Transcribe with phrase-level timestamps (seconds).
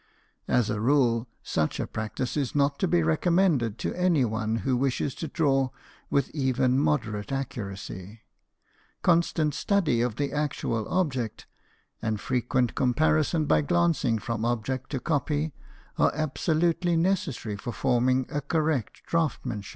[0.47, 4.55] As a rule, such a practice is not to be recom mended to any one
[4.65, 5.69] who wishes to draw
[6.09, 8.21] with even moderate accuracy;
[9.03, 11.45] constant study of the actual object,
[12.01, 15.53] and frequent comparison by glancing from object to copy,
[15.99, 19.63] are absolutely necessary for forming a correct draughtsman.